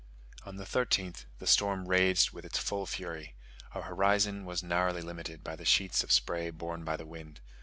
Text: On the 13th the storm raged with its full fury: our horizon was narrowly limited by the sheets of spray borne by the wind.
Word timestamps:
On 0.47 0.55
the 0.55 0.63
13th 0.63 1.25
the 1.37 1.45
storm 1.45 1.87
raged 1.87 2.31
with 2.33 2.43
its 2.43 2.57
full 2.57 2.87
fury: 2.87 3.35
our 3.75 3.83
horizon 3.83 4.45
was 4.45 4.63
narrowly 4.63 5.03
limited 5.03 5.43
by 5.43 5.55
the 5.55 5.63
sheets 5.63 6.03
of 6.03 6.11
spray 6.11 6.49
borne 6.49 6.83
by 6.83 6.97
the 6.97 7.05
wind. 7.05 7.39